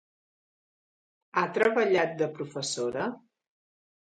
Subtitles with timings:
[1.37, 3.07] Ha treballat de professora?